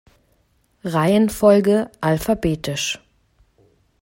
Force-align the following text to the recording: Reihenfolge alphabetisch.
Reihenfolge 0.83 1.91
alphabetisch. 2.01 2.99